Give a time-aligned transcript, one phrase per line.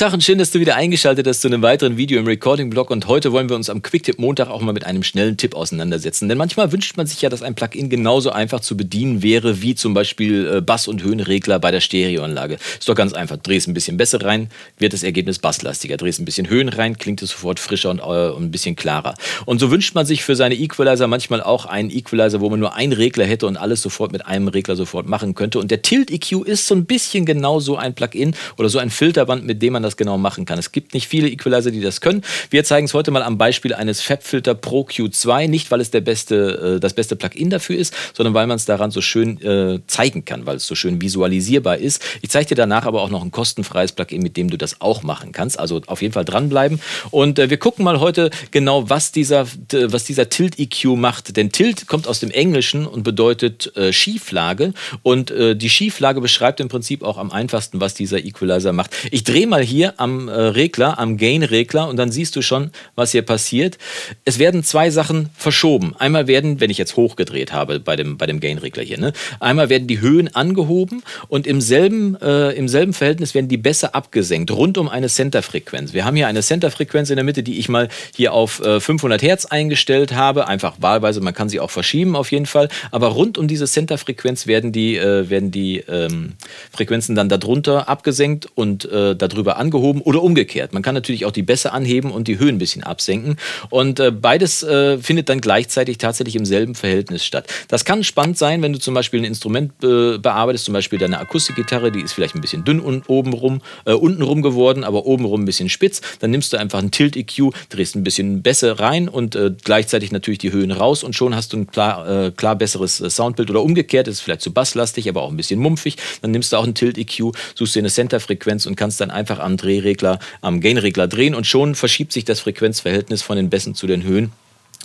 [0.00, 2.88] Und schön, dass du wieder eingeschaltet hast zu einem weiteren Video im Recording-Blog.
[2.88, 6.26] Und heute wollen wir uns am Quicktip Montag auch mal mit einem schnellen Tipp auseinandersetzen.
[6.26, 9.74] Denn manchmal wünscht man sich ja, dass ein Plugin genauso einfach zu bedienen wäre, wie
[9.74, 12.54] zum Beispiel äh, Bass- und Höhenregler bei der Stereoanlage.
[12.78, 13.36] Ist doch ganz einfach.
[13.36, 15.98] Drehst ein bisschen besser rein, wird das Ergebnis basslastiger.
[15.98, 19.14] Drehst ein bisschen Höhen rein, klingt es sofort frischer und, äh, und ein bisschen klarer.
[19.44, 22.74] Und so wünscht man sich für seine Equalizer manchmal auch einen Equalizer, wo man nur
[22.74, 25.58] einen Regler hätte und alles sofort mit einem Regler sofort machen könnte.
[25.58, 28.88] Und der Tilt EQ ist so ein bisschen genau so ein Plugin oder so ein
[28.88, 30.58] Filterband, mit dem man das genau machen kann.
[30.58, 32.22] Es gibt nicht viele Equalizer, die das können.
[32.50, 36.00] Wir zeigen es heute mal am Beispiel eines FabFilter Pro Q2, nicht weil es der
[36.00, 39.80] beste, äh, das beste Plugin dafür ist, sondern weil man es daran so schön äh,
[39.86, 42.02] zeigen kann, weil es so schön visualisierbar ist.
[42.22, 45.02] Ich zeige dir danach aber auch noch ein kostenfreies Plugin, mit dem du das auch
[45.02, 45.58] machen kannst.
[45.58, 46.80] Also auf jeden Fall dranbleiben.
[47.10, 51.36] Und äh, wir gucken mal heute genau, was dieser, was dieser Tilt EQ macht.
[51.36, 54.72] Denn Tilt kommt aus dem Englischen und bedeutet äh, Schieflage.
[55.02, 58.90] Und äh, die Schieflage beschreibt im Prinzip auch am einfachsten, was dieser Equalizer macht.
[59.10, 63.12] Ich drehe mal hier am äh, Regler, am Gain-Regler und dann siehst du schon, was
[63.12, 63.78] hier passiert.
[64.24, 65.94] Es werden zwei Sachen verschoben.
[65.98, 69.12] Einmal werden, wenn ich jetzt hochgedreht habe bei dem, bei dem Gain-Regler hier, ne?
[69.40, 73.94] einmal werden die Höhen angehoben und im selben, äh, im selben Verhältnis werden die Bässe
[73.94, 75.92] abgesenkt, rund um eine Center-Frequenz.
[75.92, 79.22] Wir haben hier eine Center-Frequenz in der Mitte, die ich mal hier auf äh, 500
[79.22, 80.48] Hertz eingestellt habe.
[80.48, 82.68] Einfach wahlweise, man kann sie auch verschieben auf jeden Fall.
[82.90, 86.32] Aber rund um diese Center-Frequenz werden die, äh, werden die ähm,
[86.72, 90.72] Frequenzen dann darunter abgesenkt und äh, darüber angehoben oder umgekehrt.
[90.72, 93.36] Man kann natürlich auch die Bässe anheben und die Höhen ein bisschen absenken.
[93.68, 97.46] Und äh, beides äh, findet dann gleichzeitig tatsächlich im selben Verhältnis statt.
[97.68, 101.20] Das kann spannend sein, wenn du zum Beispiel ein Instrument äh, bearbeitest, zum Beispiel deine
[101.20, 105.06] Akustikgitarre, die ist vielleicht ein bisschen dünn und oben rum, äh, unten rum geworden, aber
[105.06, 106.00] oben rum ein bisschen spitz.
[106.20, 110.38] Dann nimmst du einfach einen Tilt-EQ, drehst ein bisschen Bässe rein und äh, gleichzeitig natürlich
[110.38, 114.08] die Höhen raus und schon hast du ein klar, äh, klar besseres Soundbild oder umgekehrt,
[114.08, 115.96] ist vielleicht zu basslastig, aber auch ein bisschen mumpfig.
[116.22, 119.49] Dann nimmst du auch einen Tilt-EQ, suchst dir eine Center-Frequenz und kannst dann einfach am
[119.56, 124.02] Drehregler, am Gain-Regler drehen und schon verschiebt sich das Frequenzverhältnis von den Bässen zu den
[124.02, 124.32] Höhen.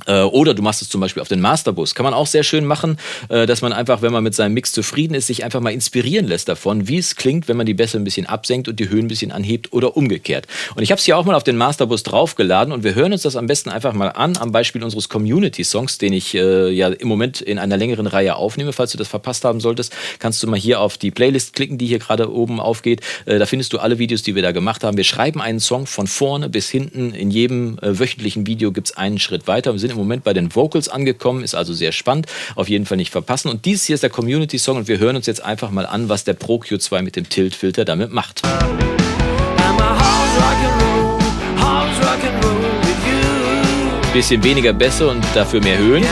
[0.08, 1.96] Äh, oder du machst es zum Beispiel auf den Masterbus.
[1.96, 2.98] Kann man auch sehr schön machen,
[3.30, 6.28] äh, dass man einfach, wenn man mit seinem Mix zufrieden ist, sich einfach mal inspirieren
[6.28, 9.06] lässt davon, wie es klingt, wenn man die Bässe ein bisschen absenkt und die Höhen
[9.06, 10.48] ein bisschen anhebt oder umgekehrt.
[10.76, 13.22] Und ich habe es hier auch mal auf den Masterbus draufgeladen und wir hören uns
[13.22, 17.08] das am besten einfach mal an, am Beispiel unseres Community-Songs, den ich äh, ja im
[17.08, 18.74] Moment in einer längeren Reihe aufnehme.
[18.74, 21.88] Falls du das verpasst haben solltest, kannst du mal hier auf die Playlist klicken, die
[21.88, 23.02] hier gerade oben aufgeht.
[23.26, 24.98] Äh, da findest du alle Videos, die wir da gemacht haben.
[24.98, 27.14] Wir schreiben einen Song von vorne bis hinten.
[27.14, 29.74] In jedem äh, wöchentlichen Video gibt es einen Schritt weiter.
[29.74, 32.28] Wir sind im Moment bei den Vocals angekommen, ist also sehr spannend.
[32.56, 33.50] Auf jeden Fall nicht verpassen.
[33.50, 36.24] Und dies hier ist der Community-Song und wir hören uns jetzt einfach mal an, was
[36.24, 38.42] der Pro Q2 mit dem Tilt-Filter damit macht.
[44.14, 46.06] Bisschen weniger Bässe und dafür mehr Höhen.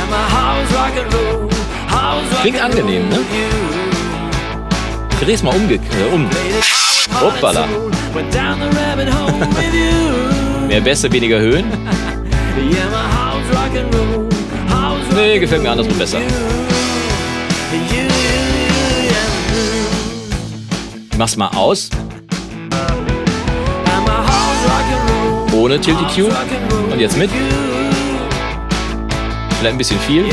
[2.42, 3.20] Klingt angenehm, ne?
[5.22, 6.30] Dreh's mal umge äh, um.
[7.22, 7.68] Hoppala.
[10.68, 11.66] mehr Bässe, weniger Höhen.
[15.16, 16.20] Nee, gefällt mir andersrum besser.
[21.18, 21.90] Mach's mal aus.
[25.54, 26.32] Ohne Tilt EQ.
[26.92, 27.30] Und jetzt mit.
[29.60, 30.26] Vielleicht ein bisschen viel.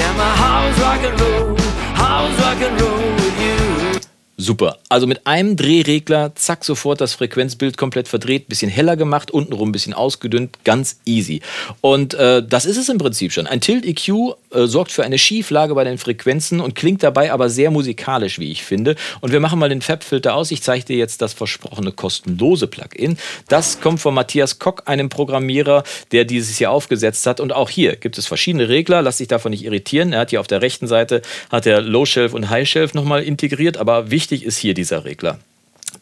[4.41, 4.79] Super.
[4.89, 9.73] Also mit einem Drehregler, zack, sofort das Frequenzbild komplett verdreht, bisschen heller gemacht, untenrum ein
[9.73, 11.43] bisschen ausgedünnt, ganz easy.
[11.83, 13.47] Und äh, das ist es im Prinzip schon.
[13.47, 14.09] Ein Tilt-EQ
[14.53, 18.51] äh, sorgt für eine Schieflage bei den Frequenzen und klingt dabei aber sehr musikalisch, wie
[18.51, 18.97] ich finde.
[19.21, 20.51] Und wir machen mal den Fab-Filter aus.
[20.53, 23.19] Ich zeige dir jetzt das versprochene kostenlose Plugin.
[23.49, 27.41] Das kommt von Matthias Kock, einem Programmierer, der dieses hier aufgesetzt hat.
[27.41, 29.03] Und auch hier gibt es verschiedene Regler.
[29.03, 30.15] Lass dich davon nicht irritieren.
[30.15, 31.21] Er hat hier auf der rechten Seite
[31.51, 33.77] hat er Low Shelf und High Shelf nochmal integriert.
[33.77, 35.39] Aber wichtig wichtig ist hier dieser Regler.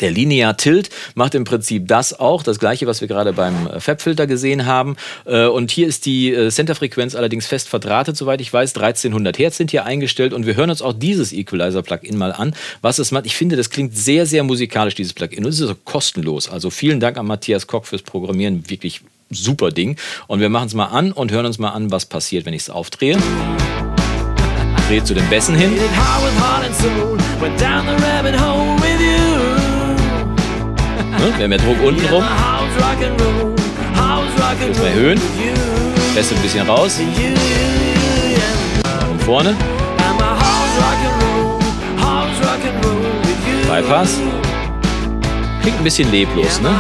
[0.01, 3.81] Der Linear Tilt macht im Prinzip das auch, das gleiche, was wir gerade beim äh,
[3.81, 4.97] Fab-Filter gesehen haben.
[5.25, 8.77] Äh, und hier ist die äh, Centerfrequenz allerdings fest verdrahtet, soweit ich weiß.
[8.77, 12.99] 1300 Hertz sind hier eingestellt und wir hören uns auch dieses Equalizer-Plugin mal an, was
[12.99, 13.25] es macht.
[13.25, 15.47] Ich finde, das klingt sehr, sehr musikalisch, dieses Plugin.
[15.47, 16.51] Und es ist auch kostenlos.
[16.51, 18.69] Also vielen Dank an Matthias Koch fürs Programmieren.
[18.69, 19.01] Wirklich
[19.31, 19.97] super Ding.
[20.27, 22.63] Und wir machen es mal an und hören uns mal an, was passiert, wenn ich
[22.63, 23.17] es aufdrehe.
[24.89, 25.73] Drehe zu den Bässen hin.
[31.19, 31.33] Ne?
[31.37, 32.25] Wir haben mehr Druck unten rum.
[34.67, 35.21] Jetzt mal erhöhen.
[36.15, 36.99] Bässe ein bisschen raus.
[38.83, 39.55] Nach vorne.
[43.69, 44.17] Bypass.
[45.61, 46.71] Klingt ein bisschen leblos, ne?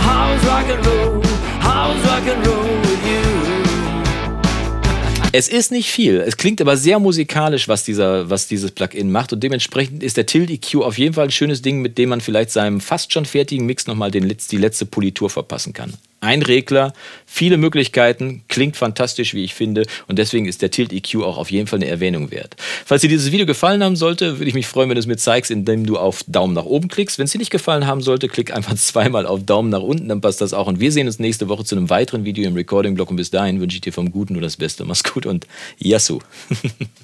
[5.30, 6.20] Es ist nicht viel.
[6.20, 9.32] Es klingt aber sehr musikalisch, was, dieser, was dieses Plugin macht.
[9.32, 12.22] Und dementsprechend ist der Tilt EQ auf jeden Fall ein schönes Ding, mit dem man
[12.22, 16.92] vielleicht seinem fast schon fertigen Mix nochmal den, die letzte Politur verpassen kann ein Regler,
[17.26, 19.84] viele Möglichkeiten, klingt fantastisch, wie ich finde.
[20.06, 22.56] Und deswegen ist der Tilt EQ auch auf jeden Fall eine Erwähnung wert.
[22.84, 25.16] Falls dir dieses Video gefallen haben sollte, würde ich mich freuen, wenn du es mir
[25.16, 27.18] zeigst, indem du auf Daumen nach oben klickst.
[27.18, 30.20] Wenn es dir nicht gefallen haben sollte, klick einfach zweimal auf Daumen nach unten, dann
[30.20, 30.66] passt das auch.
[30.66, 33.10] Und wir sehen uns nächste Woche zu einem weiteren Video im Recording-Blog.
[33.10, 34.84] Und bis dahin wünsche ich dir vom Guten nur das Beste.
[34.84, 35.46] Mach's gut und
[35.78, 36.20] Yassou.